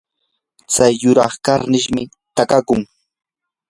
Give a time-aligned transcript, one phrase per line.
[0.71, 1.87] tsay yuraq karnish
[2.35, 2.85] takakunmi.